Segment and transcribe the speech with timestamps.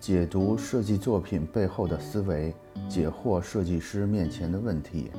[0.00, 2.54] 解读设计作品背后的思维，
[2.88, 5.10] 解惑设计师面前的问题，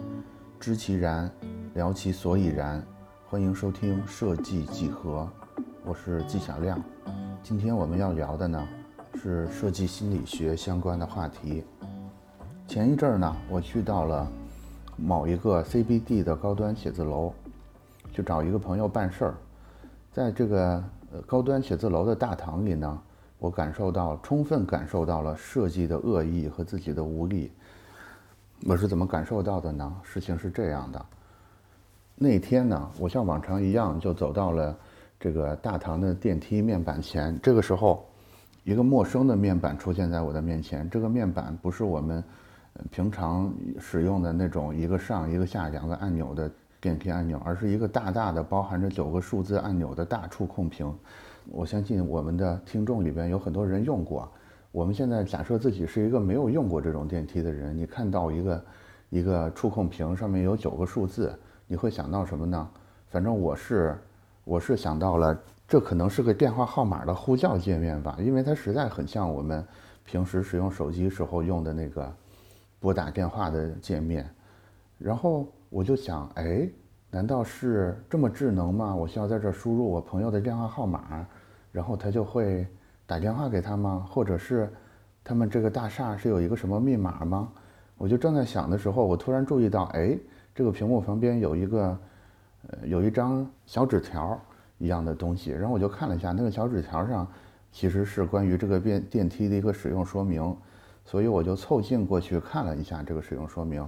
[0.58, 1.30] 知其然，
[1.74, 2.82] 聊其所以然。
[3.28, 5.30] 欢迎收听设计几何，
[5.84, 6.82] 我是纪晓亮。
[7.44, 8.68] 今天我们要聊的呢
[9.16, 11.64] 是设计心理学相关的话题。
[12.66, 14.32] 前一阵儿呢，我去到了
[14.96, 17.34] 某一个 CBD 的高端写字楼，
[18.14, 19.36] 去找一个朋友办事儿。
[20.14, 23.02] 在这个呃高端写字楼的大堂里呢，
[23.40, 27.52] 我感受到充分感受到了设计的恶意和自己的无力。
[28.66, 29.96] 我是怎么感受到的呢？
[30.04, 31.06] 事情是这样的。
[32.16, 34.78] 那天呢，我像往常一样就走到了
[35.18, 37.40] 这个大堂的电梯面板前。
[37.42, 38.06] 这个时候，
[38.66, 40.90] 一个陌生的面板出现在我的面前。
[40.90, 42.22] 这个面板不是我们
[42.92, 46.52] 平常使用的那种一个上一个下两个按钮的
[46.82, 50.94] 电梯按钮，而是一个大大的包含着九个数字按钮的大触控屏。
[51.52, 54.32] 我相信我们的听众里边有很多人用过。
[54.72, 58.66] 我们现在假设自己是一个没有用过这种电梯的人，你看到一个
[59.10, 61.38] 一个触控屏上面有九个数字。
[61.66, 62.70] 你会想到什么呢？
[63.10, 63.96] 反正我是，
[64.44, 69.64] 我是想到了，这可能是个电话号码的呼叫界面吧，因为它实在很像我们
[70.04, 72.12] 平时使用手机时候用的那个
[72.80, 74.28] 拨打电话的界面。
[74.98, 76.68] 然后我就想，哎，
[77.12, 78.96] 难道是这么智能吗？
[78.96, 81.26] 我需要在这输入我朋友的电话号码，
[81.72, 82.68] 然后他就会
[83.06, 84.06] 打电话给他吗？
[84.10, 84.72] 或者是
[85.24, 87.52] 他们这个大厦是有一个什么密码吗？
[87.98, 90.18] 我就正在想的时候，我突然注意到，哎。
[90.56, 91.98] 这个屏幕旁边有一个，
[92.68, 94.38] 呃，有一张小纸条
[94.78, 97.26] 一样的东西，然后我就看了一下，那个小纸条上
[97.72, 100.54] 其实是关于这个电电梯的一个使用说明，
[101.06, 103.88] 所以我就凑近过去看了一下这个使用说明。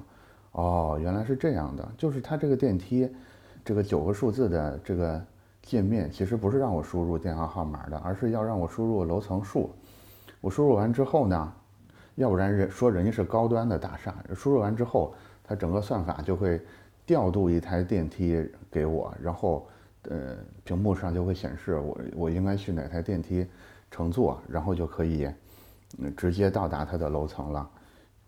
[0.53, 3.09] 哦，原来是这样的，就是它这个电梯，
[3.65, 5.21] 这个九个数字的这个
[5.61, 9.69] 界面，其实不是让我输入电话号码的，而是要让我输入楼层数。
[10.39, 11.53] 我输入完之后呢，
[12.15, 15.13] 要不然人说人家是高端的大厦，输入完之后。
[15.43, 16.61] 它整个算法就会
[17.05, 19.67] 调度一台电梯给我，然后
[20.03, 23.45] 呃屏幕上就会显示我我应该去哪台电梯
[23.89, 25.29] 乘坐，然后就可以
[26.15, 27.69] 直接到达它的楼层了。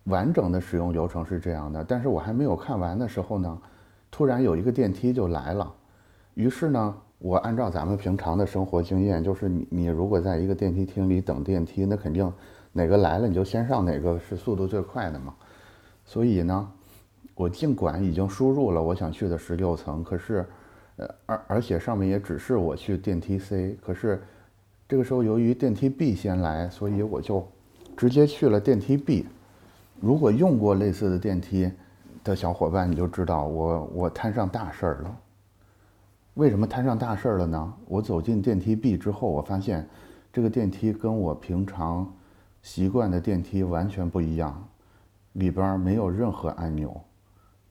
[0.05, 3.61] 完整的使用流程是这样的，但是我还没有看完的时候呢，
[4.11, 5.73] 突然有一个电梯就来了。
[6.33, 12.29] 于是呢，我按照咱们平常的生活经验，就是你你如果在一个电梯厅里等电梯，那肯定
[12.73, 15.33] 哪个来了你就先上哪个是速度最快的嘛。
[16.05, 16.69] 所以呢。
[17.35, 20.45] 我尽管已经输入了我想去的十六层，可是，
[20.97, 24.21] 呃，而而且上面也只是我去电梯 C，可是，
[24.87, 27.43] 这个时候由于电梯 B 先来，所以我就
[27.97, 29.25] 直接去了电梯 B。
[29.99, 31.71] 如果用过类似的电梯
[32.23, 35.17] 的小伙伴，你就知道我我摊上大事儿了。
[36.35, 37.73] 为什么摊上大事儿了呢？
[37.85, 39.87] 我走进电梯 B 之后，我发现
[40.31, 42.11] 这个电梯跟我平常
[42.63, 44.67] 习惯的电梯完全不一样，
[45.33, 46.99] 里边没有任何按钮。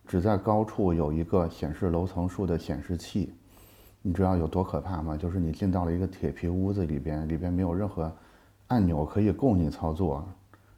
[0.07, 3.35] 只在高处有一个显示楼层数的显示器，
[4.01, 5.17] 你知道有多可怕吗？
[5.17, 8.13] 就是你进到了一个铁皮屋子里边，里边没有任何
[8.69, 10.25] 按钮可以供你操作，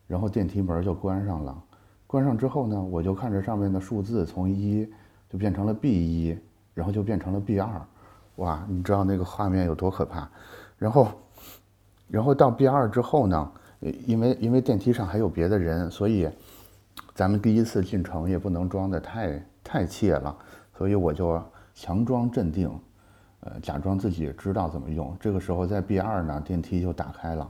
[0.07, 1.63] 然后电梯门就关上了。
[2.07, 4.89] 关上之后呢，我就看着上面的数字从一
[5.29, 6.39] 就变成了 B 一，
[6.75, 7.81] 然后就变成了 B 二，
[8.37, 10.29] 哇，你知道那个画面有多可怕？
[10.77, 11.09] 然后，
[12.09, 16.29] 然后到 B 二之后呢，因为因为电梯上还有别的人，所以。
[17.13, 20.37] 咱们第一次进城也不能装得太太怯了，
[20.77, 21.41] 所以我就
[21.73, 22.69] 强装镇定，
[23.41, 25.17] 呃，假装自己知道怎么用。
[25.21, 27.49] 这个时候在 B 二呢，电梯就打开了，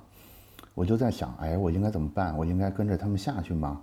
[0.75, 2.37] 我就在想，哎，我应该怎么办？
[2.37, 3.81] 我应该跟着他们下去吗？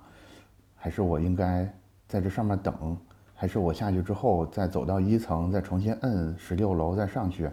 [0.76, 1.68] 还是我应该
[2.08, 2.96] 在这上面等？
[3.42, 7.50] 还是我下去之后再走到一层，再重新摁十六楼再上去？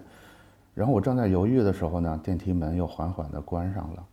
[0.75, 4.05] 然后我正在犹豫的时候呢，电梯门又缓缓地关上了。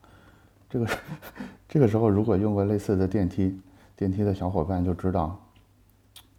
[0.70, 0.86] 这个
[1.68, 3.60] 这个时候如果用过类似的电梯，
[3.94, 5.38] 电梯的小伙伴就知道，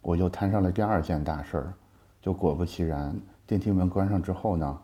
[0.02, 1.72] 我又摊上了第二件大事儿，
[2.20, 3.14] 就果不其然，
[3.46, 4.78] 电梯门关上之后呢，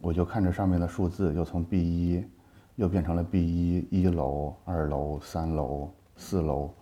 [0.00, 2.24] 我就看着上面的数字，又从 B 一
[2.74, 6.74] 又变成了 B 一一楼、二楼、三楼、四楼，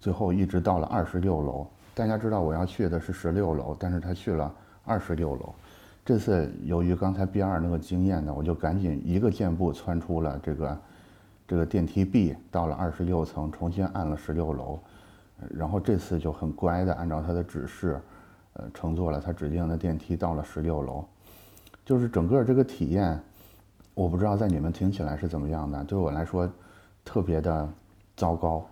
[0.00, 1.66] 最后一直到了二十六楼。
[1.94, 4.52] 大家知道我要去的是十六楼，但是他去了
[4.84, 5.54] 二十六楼。
[6.04, 10.78] 这次由于刚才 B 二那个经验呢，我就赶紧一个箭步窜出了这个。
[11.48, 14.80] 这个电梯 B 到了二十六层，重新按了十六楼，
[15.48, 18.00] 然后这次就很乖的按照他的指示，
[18.54, 21.04] 呃，乘坐了他指定的电梯到了十六楼。
[21.84, 23.16] 就是整个这个体验，
[23.94, 26.50] 我不知道在你们听起来是怎么样的，对我来说
[27.04, 27.68] 特别的
[28.16, 28.66] 糟糕。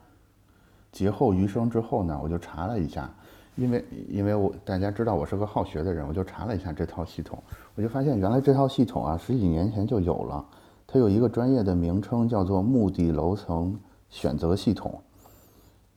[0.95, 3.13] 劫后余生之后呢，我就查了一下，
[3.57, 7.37] 因为因为我大家知道我是个好学的人，我就查了一下这套系统，
[7.75, 10.45] 我就发现原来这套系统啊十几年前就有了。
[10.87, 13.77] 它有一个专业的名称叫做目的楼层
[14.09, 15.03] 选择系统。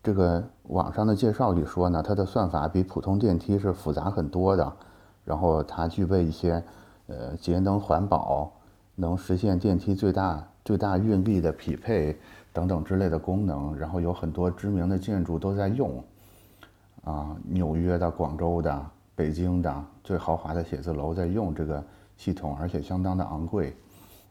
[0.02, 4.74] 这个网上的介绍里说呢，它的算法比普通电梯是复杂很多的，
[5.24, 6.64] 然后它具备一些
[7.06, 8.52] 呃节能环保，
[8.96, 12.18] 能实现电梯最大最大运力的匹配
[12.58, 16.04] 等等之类的功能，然后有很多知名的建筑都在用，
[17.04, 18.84] 啊，纽约的、广州的、
[19.14, 21.84] 北京的最豪华的写字楼在用这个
[22.16, 23.76] 系统，而且相当的昂贵。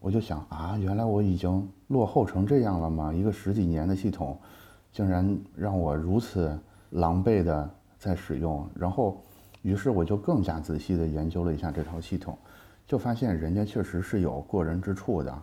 [0.00, 3.14] 我就想啊，原来我已经落后成这样了吗？
[3.14, 4.36] 一个十几年的系统。
[4.92, 6.58] 竟然让我如此
[6.88, 9.22] 狼狈的在使用，然后，
[9.60, 12.38] 于是我就更加仔细的研究了一下这套系统，
[12.86, 15.38] 就发现人家确实是有过人之处的，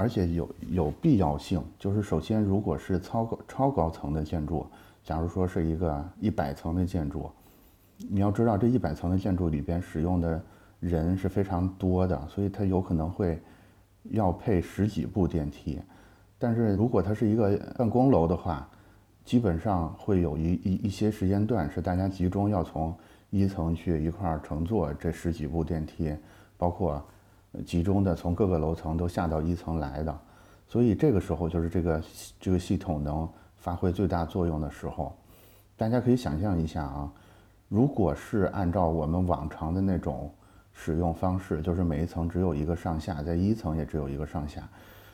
[0.00, 1.62] 而且有有必要性。
[1.78, 4.66] 就是首先，如果是超高超高层的建筑，
[5.04, 7.30] 假如说是一个一百层的建筑，
[8.08, 10.42] 你要知道这一百层的建筑里边使用的
[10.80, 13.38] 人是非常多的，所以它有可能会
[14.04, 15.78] 要配十几部电梯。
[16.38, 18.66] 但是如果它是一个办公楼的话，
[19.22, 22.94] 基本上会有一一一些时间段是大家集中要从
[23.28, 26.16] 一层去一块儿乘坐这十几部电梯，
[26.56, 27.04] 包括
[27.66, 30.18] 集中的从各个楼层都下到一层来的，
[30.68, 32.02] 所以这个时候就是这个
[32.38, 35.16] 这个系统能发挥最大作用的时候。
[35.76, 37.10] 大家可以想象一下啊，
[37.68, 40.30] 如果是按照我们往常的那种
[40.72, 44.68] 使用方式，就是每一层只有一个上下，在一层也只有一个上下。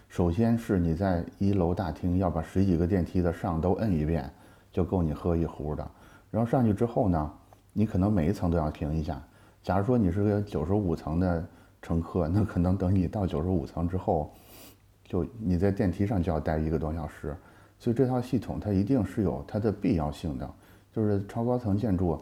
[0.09, 4.31] 首先是你在一楼大厅要把十几个电梯的上都摁一遍，
[4.71, 5.88] 就够你喝一壶的。
[6.31, 7.33] 然后上去之后呢，
[7.73, 9.21] 你可能每一层都要停一下。
[9.62, 11.44] 假如说你是个九十五层的
[11.82, 14.32] 乘客，那可能等你到九十五层之后，
[15.05, 17.37] 就你在电梯上就要待一个多小时。
[17.78, 20.50] 所以这套系统它一定是有它的必要性的。
[20.93, 22.19] 就是超高层建筑，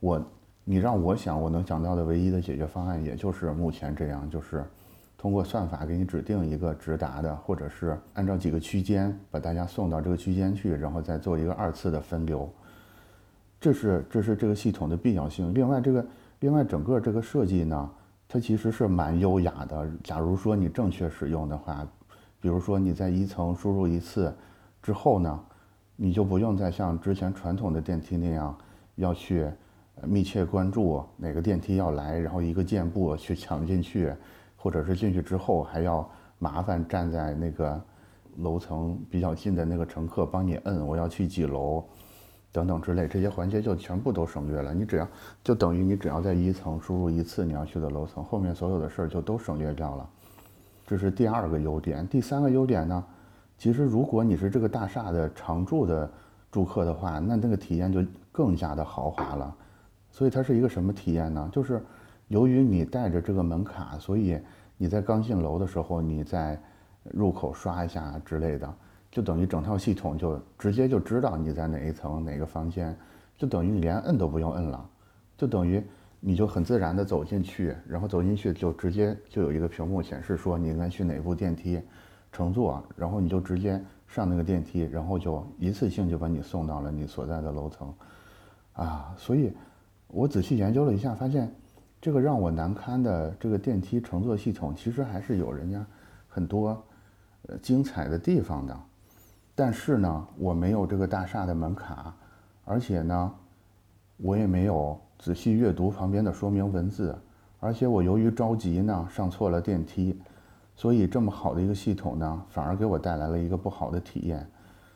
[0.00, 0.22] 我
[0.64, 4.64] 你让我想，我能想到的唯一的解决方案，也就是目前这样，就是。
[5.20, 12.48] 通过算法给你指定一个直达的，或者是按照几个区间把大家送到这个区间去，然后再做一个二次的分流。
[13.60, 15.52] 这是这是这个系统的必要性。
[15.52, 16.06] 另外，这个
[16.38, 17.90] 另外整个这个设计呢，
[18.28, 19.90] 它其实是蛮优雅的。
[20.04, 21.84] 假如说你正确使用的话，
[22.40, 24.32] 比如说你在一层输入一次
[24.82, 25.40] 之后呢，
[25.96, 28.56] 你就不用再像之前传统的电梯那样
[28.96, 29.50] 要去
[30.02, 34.14] 密切关注哪个电梯要来，然后一个箭步去抢进去。
[34.60, 36.10] 或者是进去之后还要
[36.40, 37.80] 麻烦站在那个
[38.38, 41.84] 楼层比较近的那个乘客帮你摁，我要去几楼，
[42.58, 44.74] 等等之类，这些环节就全部都省略了。
[44.74, 45.06] 你只要
[45.44, 50.08] 就等于你只要在一层输入一次你要去的楼层，后面所有的事儿就都省略掉了。
[50.84, 52.04] 这是第二个优点。
[52.08, 53.04] 第三个优点呢，
[53.56, 56.10] 其实如果你是这个大厦的常住的
[56.50, 59.54] 住客的话，那那个体验就更加的豪华了。
[60.10, 61.48] 所以它是一个什么体验呢？
[61.52, 61.80] 就是
[62.26, 64.36] 由于你带着这个门卡，所以
[64.76, 66.60] 你在刚进楼的时候，你在
[67.04, 68.74] 入口刷一下之类的，
[69.10, 72.96] 就等于整套系统就直接就知道你在哪一层哪个房间，
[73.36, 74.88] 就等于你连摁都不用摁了，
[75.36, 75.82] 就等于
[76.20, 81.80] 你就很自然的走进去，然后走进去就直接就有一个屏幕显示说你应该去哪部电梯
[82.32, 87.94] 乘坐，然后你就直接上那个电梯，然后就一次性就把你送到了你所在的楼层，
[88.74, 89.52] 啊，所以
[90.08, 91.52] 我仔细研究了一下，发现。
[92.00, 95.84] 这个让我难堪的这个电梯乘坐系统，其实还是有人家
[96.28, 96.80] 很多
[97.48, 98.80] 呃精彩的地方的。
[99.60, 102.14] 但是呢，我没有这个大厦的门卡，
[102.64, 103.34] 而且呢，
[104.18, 107.18] 我也没有仔细阅读旁边的说明文字，
[107.58, 110.16] 而且我由于着急呢，上错了电梯，
[110.76, 114.48] 所以这么好的一个系统呢，反而给我带来了一个不好的体验。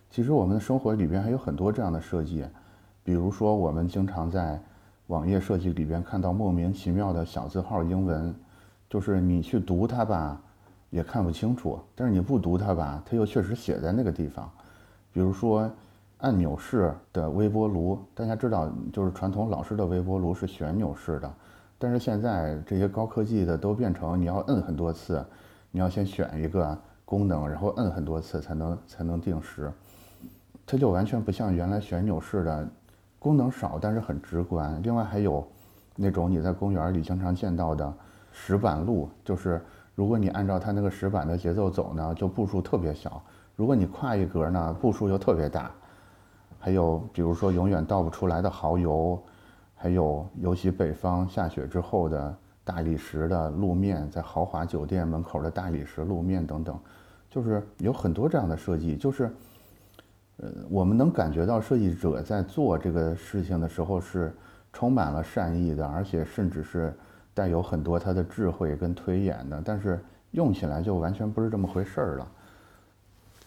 [0.09, 2.47] 其实我们的生活里边还有很多这样的设计，
[3.02, 4.62] 比如说我们经常在。
[5.09, 8.35] 网页设计里边看到莫名其妙的小字号英文，
[8.88, 10.40] 就是你去读它吧，
[10.92, 14.49] 也看不清楚；但是你不读它吧，它又确实写在那个地方。
[15.12, 15.68] 比如说
[16.18, 21.34] 按钮式的微波炉，大家知道，就是传统老式的微波炉是旋钮式的，
[21.78, 25.25] 但是现在这些高科技的都变成你要摁很多次，
[25.72, 29.72] 你要先选一个功能，然后摁很多次才能才能定时，
[30.64, 32.68] 它就完全不像原来旋钮式的。
[33.18, 34.80] 功能少，但是很直观。
[34.82, 35.46] 另外还有
[35.94, 37.94] 那种你在公园里经常见到的
[38.32, 39.62] 石板路，就是
[39.94, 43.11] 如果你按照它那个石板的节奏走呢，就步数特别小；
[43.56, 45.70] 如果你跨一格呢，步数又特别大。
[46.58, 49.20] 还有比如说永远倒不出来的蚝油，
[49.75, 52.34] 还有尤其北方下雪之后的
[52.64, 56.78] 大理石的路面，在豪华酒店门口的大理石路面等等，
[57.28, 59.30] 就是有很多这样的设计，就是。
[60.38, 64.34] 呃，我们能感觉到设计者在做这个事情的时候是
[64.72, 66.92] 充满了善意的，而且甚至是
[67.35, 69.62] 带有很多他的智慧跟推演的。
[69.65, 72.29] 但是用起来就完全不是这么回事儿了。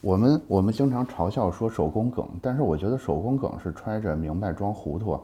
[0.01, 5.20] 我们我们经常嘲笑说手工梗，但是我觉得手工梗是揣着明白装糊涂。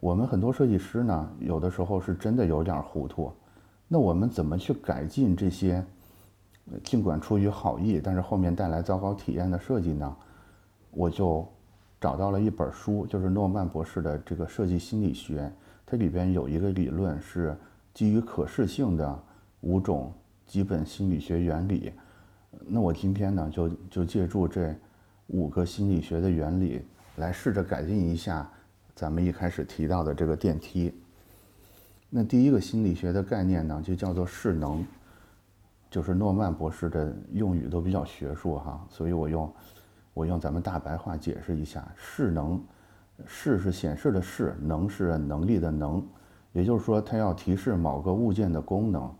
[0.00, 3.30] 我们很多设计师呢，有的时候是真的有点糊涂。
[3.86, 5.84] 那我们怎么去改进这些，
[6.82, 10.16] 尽管出于好意，但是后面带来糟糕体验的设计呢？
[10.92, 11.46] 我就
[12.00, 15.52] 找到了一本书，就是诺曼博士的这个设计心理学，
[15.84, 17.54] 它里边有一个理论是
[17.94, 19.22] 基于可视性的
[19.60, 20.12] 五种
[20.46, 21.92] 基本心理学原理。
[22.66, 24.74] 那我今天呢，就就借助这
[25.28, 26.82] 五个心理学的原理，
[27.16, 28.48] 来试着改进一下
[28.94, 30.92] 咱们一开始提到的这个电梯。
[32.10, 34.84] 那第一个心理学的概念呢，就叫做势能，
[35.90, 39.54] 就是诺曼博士的用语都比较学术哈，所以我用
[40.12, 42.62] 我用咱们大白话解释一下，势能，
[43.26, 46.06] 势是显示的势，能是能力的能，
[46.52, 49.10] 也就是说，它要提示某个物件的功能。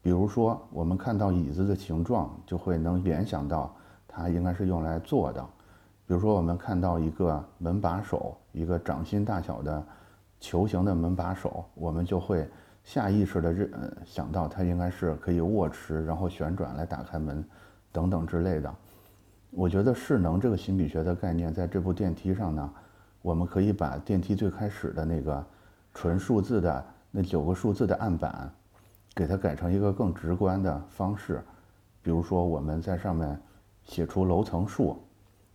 [0.00, 3.74] 比如说，我们看到椅子的形状，就会能联想到
[4.06, 5.44] 它应该是用来坐的。
[6.06, 9.84] 比如说，我们看到一个门把手，一个掌心大小的
[10.40, 12.48] 球形的门把手，我们就会
[12.84, 13.70] 下意识的认
[14.06, 17.44] 想到它应该是可以握持，然后旋转来打开门，
[17.92, 18.74] 等等之类的。
[19.50, 22.70] 我觉得势能这个心理学的概念，在这部电梯上呢，
[23.20, 25.44] 我们可以把电梯最开始的那个
[25.98, 28.48] 纯数字的那九个数字的案板。
[29.16, 31.42] 给它改成一个更直观的方式，
[32.00, 33.36] 比如说我们在上面
[33.82, 34.96] 写出楼层数，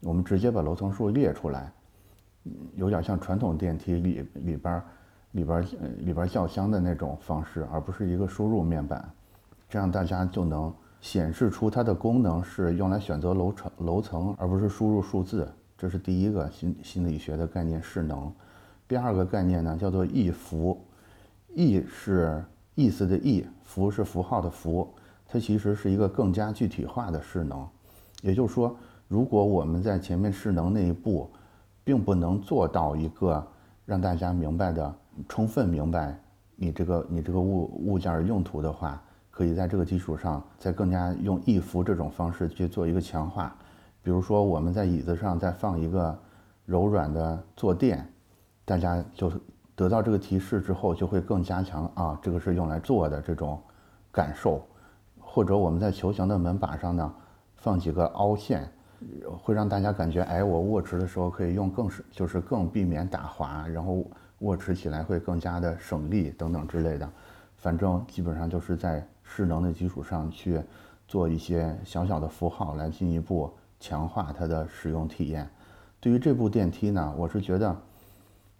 [0.01, 1.71] 我们直接把楼层数列出来，
[2.75, 4.83] 有点像传统电梯里里边
[5.31, 5.65] 里边
[5.99, 9.09] 里边轿厢的那种方式，而不是一个输入面板，
[9.69, 15.49] 这样大家就能显示出它的功能是用来选择楼层楼层，而不是输入数字。
[15.77, 18.29] 这是第一个心心理学的概念势能。
[18.93, 20.79] 第二个概念呢叫做意符，
[21.55, 22.45] 意是。
[22.75, 24.87] 意思的意，符是符号的符，
[25.27, 27.67] 它其实是一个更加具体化的势能。
[28.21, 28.75] 也就是说，
[29.07, 31.27] 如果我们在前面势能那一步，
[31.83, 33.43] 并不能做到一个
[33.83, 34.95] 让大家明白的、
[35.27, 36.15] 充分明白
[36.55, 43.55] 你这个你这个物物件用途的话，可以在这个基础上，再更加用意符这种方式去做一个强化。
[44.03, 46.15] 比如说，我们在椅子上再放一个
[46.65, 48.07] 柔软的坐垫，
[48.65, 49.31] 大家就。
[49.75, 53.59] 得到这个提示之后，就会更加强啊，这个是用来做的这种
[54.11, 54.63] 感受，
[55.19, 57.11] 或者我们在球形的门把上呢，
[57.55, 58.71] 放几个凹陷，
[59.41, 64.05] 会让大家感觉，哎，我握持的时候可以用更是，就是更避免打滑，然后
[64.41, 67.09] 握持起来会更加的省力等等之类的。
[67.57, 70.61] 反正基本上就是在势能的基础上去
[71.07, 75.49] 做一些小小的符号，来进一步强化它的使用体验。
[75.99, 77.75] 对于这部电梯呢，我是觉得。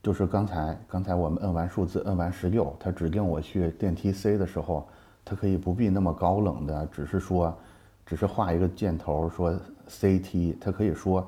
[0.04, 4.86] 就是刚才，刚才我们摁完数字，摁完十六，他指定我去电梯 C 的时候，
[5.24, 7.58] 他可以不必那么高冷的，只是说，
[8.06, 9.58] 只是画一个箭头说
[9.88, 11.26] CT，他可以说，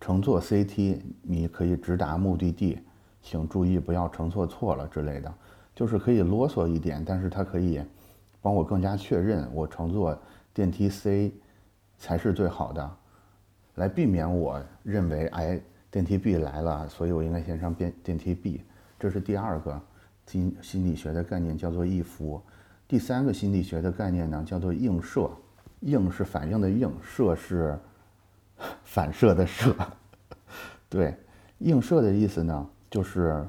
[0.00, 2.78] 乘坐 CT，你可以直达目的地，
[3.22, 5.34] 请注意不要乘坐错了之类的，
[5.74, 7.82] 就是可以啰嗦一点，但是他可以
[8.40, 10.16] 帮我更加确认我乘坐
[10.54, 11.34] 电梯 C
[11.98, 12.88] 才是最好的，
[13.74, 15.60] 来避免我认为哎。
[15.90, 18.62] 电梯 B 来了，所以我应该先上电电梯 B。
[18.98, 19.80] 这是第二个
[20.26, 22.40] 心心理学的概念，叫做意符。
[22.86, 25.30] 第三个心理学的概念呢，叫做映射。
[25.80, 27.78] 映是反应的映，射是
[28.84, 29.74] 反射的射。
[30.90, 31.14] 对，
[31.58, 33.42] 映射的意思呢，就是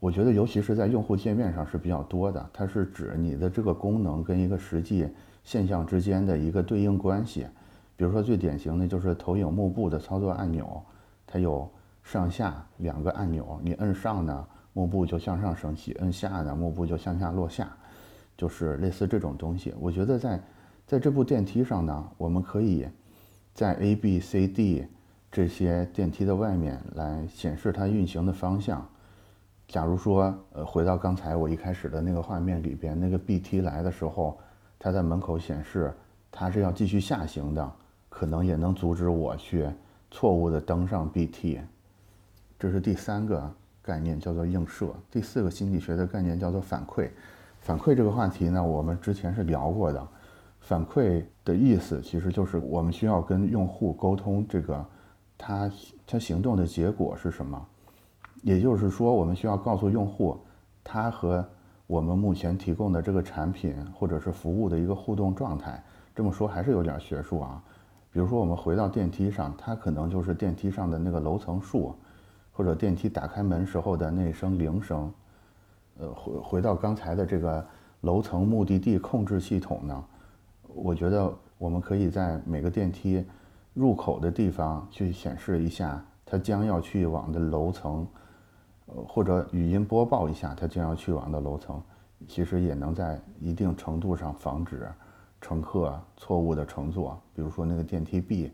[0.00, 2.50] 我觉得尤其是在用户界面上是比较多的。
[2.52, 5.06] 它是指你的这个功能跟一个实际
[5.44, 7.46] 现象之间的一个对应关系。
[7.96, 10.82] 比如说最典型的就是投影幕布的操作按钮，
[11.26, 11.68] 它有。
[12.08, 17.68] 上下两个按钮，你摁上呢，幕布就向上升起；摁下呢，幕布就向下落下，
[18.36, 19.74] 就是类似这种东西。
[19.80, 20.40] 我觉得在
[20.86, 22.86] 在这部电梯上呢，我们可以
[23.52, 24.86] 在 A、B、C、D
[25.32, 28.88] 这些电梯的外面来显示它运行的方向。
[29.66, 34.38] 假如说，呃，回到刚才我一开始的那个画面里边，那个 B 梯来的时候，
[34.78, 35.92] 它在门口显示
[36.30, 37.72] 它是要继续下行的，
[38.08, 39.68] 可能也能阻止我去
[40.10, 41.60] 错误的登上 BT，。
[42.58, 44.94] 这是第三个概念，叫做映射。
[45.10, 47.10] 第四个心理学的概念叫做反馈。
[47.60, 50.08] 反馈这个话题呢，我们之前是聊过的。
[50.60, 54.84] 反馈的意思其实就是我们需要跟用户沟通，这个
[55.36, 55.70] 他
[56.06, 57.66] 他行动的结果是什么。
[58.42, 60.38] 也就是说，我们需要告诉用户，
[60.82, 61.44] 他和
[61.86, 65.82] 我们目前提供的这个产品或者是服务的一个互动状态。
[66.14, 67.62] 这么说还是有点学术啊。
[68.16, 71.94] 比如说，我们回到电梯上，它可能就是电梯上的那个楼层数。
[72.50, 75.12] 或者电梯打开门时候的那声铃声，
[75.98, 77.62] 呃，回回到刚才的这个
[78.00, 80.04] 楼层目的地控制系统呢，
[80.68, 83.22] 我觉得我们可以在每个电梯
[83.74, 88.06] 入口的地方去显示一下它将要去往的楼层，
[88.86, 91.78] 呃，或者语音播报一下它将要去往的楼层，
[92.26, 94.88] 其实也能在一定程度上防止
[95.46, 97.16] 乘客错误的乘坐。
[97.34, 98.50] 比如说那个电梯 B，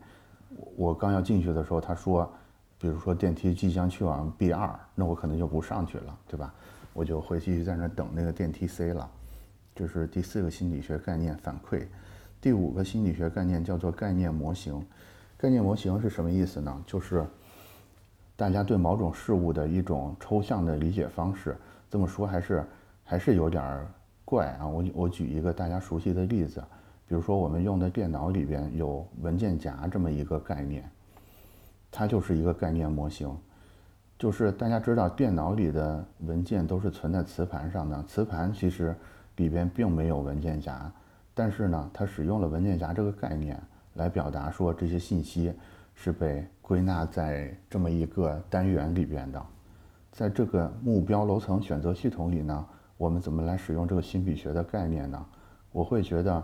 [0.75, 2.31] 我刚要进去的时候，他说，
[2.77, 6.53] 比如说电梯即将去往 B 二，那我可能就不上去了，对吧？
[6.93, 9.09] 我就会继续在那等那个电梯 C 了。
[9.73, 11.87] 这是第四个心理学概念反馈。
[12.39, 14.85] 第五个心理学概念叫做概念模型。
[15.35, 16.83] 概念模型是什么意思呢？
[16.85, 17.25] 就是
[18.35, 21.57] 大家对某种事物的一种抽象的理解方式。
[21.89, 22.63] 这么说还是
[23.03, 23.87] 还是有点
[24.23, 24.67] 怪啊。
[24.67, 26.63] 我我举一个大家熟悉的例子，
[27.13, 30.83] 比如说我们用的电脑里边有文件夹这么一个概念，
[31.91, 33.31] 它就是一个概念模型。
[34.17, 38.95] 就是大家知道电脑里的文件都是存在磁盘上的，磁盘其实
[39.35, 40.91] 里边并没有文件夹，
[41.35, 43.61] 但是呢，它使用了文件夹这个概念。
[43.93, 45.53] 来表达说这些信息
[45.93, 49.39] 是被归纳在这么一个单元里边的，
[50.11, 52.65] 在这个目标楼层选择系统里呢，
[52.97, 55.23] 我们怎么来使用这个心理学的概念呢？
[55.71, 56.43] 我会觉得，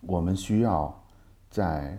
[0.00, 0.94] 我们需要
[1.50, 1.96] 在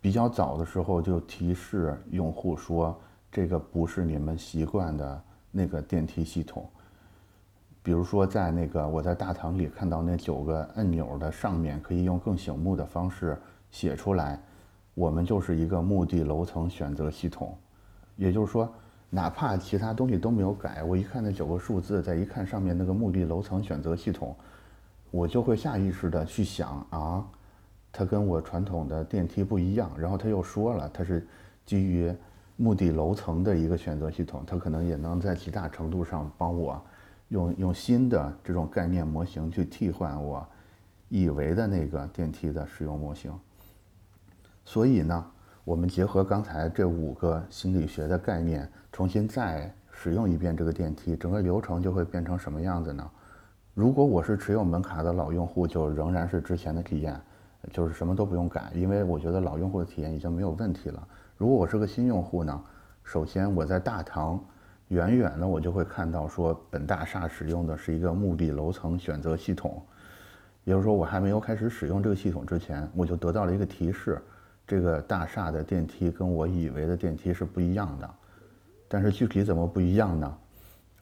[0.00, 2.98] 比较早的时候就提示用户说，
[3.30, 6.68] 这个不是你们习惯的那个电梯系统。
[7.82, 13.36] 比如说，在那个我在大堂里看到那九个按钮的上面，可以用更醒目的方式。
[13.72, 14.38] 写出来，
[14.92, 17.56] 我们就是一个目的楼层选择系统，
[18.16, 18.70] 也就是说，
[19.08, 24.36] 哪怕其他东西都没有改，我一看那九个数字，再一看上面那个目的楼层选择系统，
[25.10, 27.26] 我就会下意识的去想啊，
[27.92, 29.90] 它跟我传统的电梯不一样。
[29.98, 31.24] 然后他又说了，它是
[31.66, 32.12] 基于
[32.56, 36.82] 目的楼层的一个选择系统，它可能也能在极大程度上帮我
[37.28, 40.46] 用用新的这种概念模型去替换我
[41.08, 43.32] 以为的那个电梯的使用模型。
[44.64, 45.26] 所以呢，
[45.64, 53.10] 我们结合刚才这五个心理学的概念，重新再使用一遍这个电梯，整个流程就会变成什么样子呢？
[53.74, 57.18] 如果我是持有门卡的老用户，就仍然是之前的体验，
[57.70, 61.06] 就是什么都不用改，因为我觉得老用户的体验已经没有问题了。
[61.36, 62.64] 如果我是个新用户呢，
[63.04, 64.42] 首先我在大堂
[64.88, 69.82] 远远的我就会看到说，本大厦使用的是一个目的楼层选择系统，
[70.64, 74.20] 也就是说我还没有开始使用这个系统之前，我就得到了一个提示。
[74.64, 78.08] 这个大厦的电梯跟我以为的电梯是不一样的，
[78.88, 80.38] 但是具体怎么不一样呢？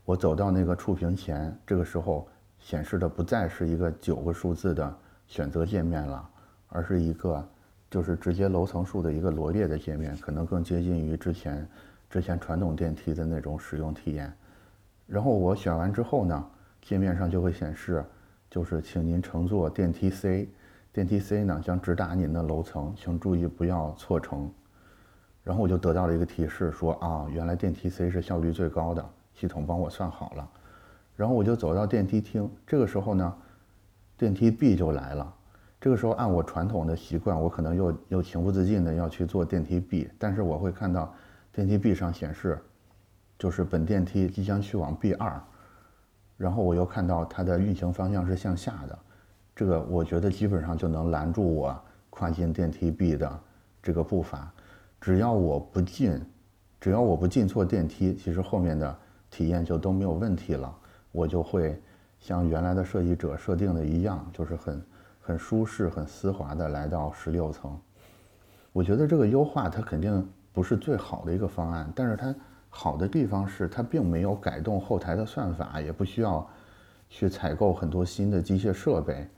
[0.04, 2.26] 我走到那个触屏前，这个时候
[2.58, 4.92] 显示的不再是一个九个数字的
[5.28, 6.28] 选择界面了，
[6.70, 7.46] 而是一个
[7.90, 11.68] 就是直接楼层数的一个罗列的界面，可能更接近于之前
[12.08, 14.32] 之前传统电梯的那种使用体验。
[15.06, 18.04] 然后我选完之后呢，界面上就会显示，
[18.48, 20.48] 就是请您乘坐电梯 C。
[20.92, 24.50] 电梯 C 呢将直达您的楼层，请注意不要错乘。
[25.44, 29.04] 然后我就得到了一个提示，说啊，原来电梯 C 是效率最高的，
[29.34, 30.48] 系统帮我算好了。
[31.16, 33.36] 然后我就走到电梯厅，这个时候呢，
[34.16, 35.34] 电梯 B 就来了。
[35.80, 41.14] 这个时候按我传统的习惯，我可能又又情不自禁的要去坐电梯 B，但是我会看到
[41.52, 42.58] 电梯 B 上显示，
[43.38, 45.40] 就是本电梯即将去往 B 二。
[46.36, 48.98] 然后我又看到它的运行方向是向下的。
[49.54, 53.40] 这个我觉得基本上就能拦住我跨进电梯 B 的
[53.82, 54.52] 这个步伐，
[55.00, 56.18] 只要我不进，
[56.80, 58.98] 只要我不进错电梯，其实后面的
[59.30, 60.74] 体验就都没有问题了。
[61.12, 61.80] 我就会
[62.18, 64.82] 像原来的设计者设定的一样，就是很
[65.20, 67.78] 很舒适、很丝滑的来到十六层。
[68.72, 72.34] 我觉得这个优化它肯定不是最好的一个方案，但是它
[72.68, 76.48] 好的地方是它并没有改动后台的算法，也不需要
[77.08, 79.28] 去采购很多新的机械设备。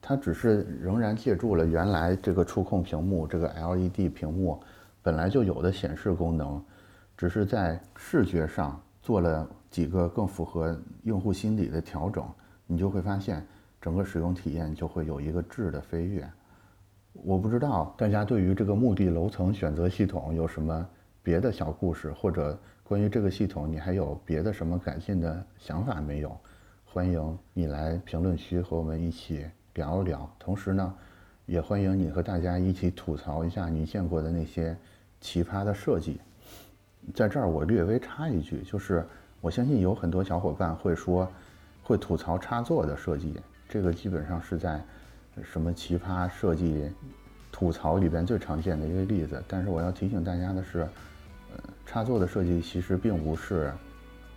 [0.00, 4.60] 它只是仍然借助了原来这个触控屏幕这个 LED 屏幕
[5.00, 6.62] 本来就有的显示功能，
[7.16, 12.28] 只是在视觉上做了几个更符合用户心理的调整，
[12.66, 13.46] 你就会发现
[13.82, 16.26] 整个使用体验就会有一个质的飞跃。
[17.12, 20.88] 我不知道大家对于这个目的楼层选择系统有什么
[21.22, 26.34] 别的小故事，或者关于这个系统你还有别的什么改进的想法没有？
[26.84, 29.44] 欢迎你来评论区和我们一起。
[29.74, 30.94] 聊一聊，同时呢，
[31.46, 34.76] 也欢迎你和大家一起吐槽一下你见过的那些
[35.18, 36.20] 奇葩的设计。
[37.14, 39.02] 在这儿我略微插一句，就是
[39.40, 41.26] 我相信有很多小伙伴会说，
[41.82, 43.40] 会吐槽插座的设计，
[43.72, 44.84] 这个基本上是在
[45.42, 46.90] 什么奇葩设计
[47.50, 49.42] 吐槽里边最常见的一个例子。
[49.48, 53.72] 但是我要提醒大家的是呃插座的设计其实并不是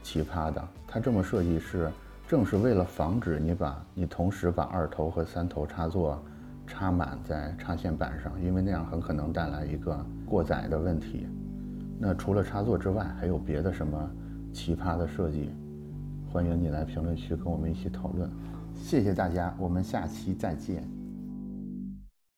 [0.02, 1.92] 奇葩的它这么设计是
[2.26, 6.24] 正是为了防止你把你同时把二头和三头插座
[6.66, 11.28] 插满在插线板上因为那样很可能带来一个过载的问题。
[12.00, 14.10] 那除了插座之外还有别的什么
[14.54, 15.50] 奇葩的设计？
[16.32, 18.30] 欢迎你来评论区跟我们一起讨论。
[18.82, 20.95] 谢谢大家我们下期再见。